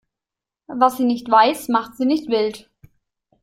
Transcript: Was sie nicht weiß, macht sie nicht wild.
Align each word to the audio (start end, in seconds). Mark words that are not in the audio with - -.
Was 0.65 0.97
sie 0.97 1.03
nicht 1.05 1.29
weiß, 1.29 1.67
macht 1.69 1.95
sie 1.95 2.05
nicht 2.07 2.27
wild. 2.27 2.67